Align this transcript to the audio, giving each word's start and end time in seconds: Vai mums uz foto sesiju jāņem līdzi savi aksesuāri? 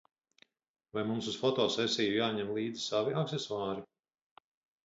Vai 0.97 1.03
mums 1.09 1.27
uz 1.31 1.37
foto 1.41 1.67
sesiju 1.75 2.17
jāņem 2.21 2.49
līdzi 2.57 2.83
savi 2.87 3.15
aksesuāri? 3.25 3.85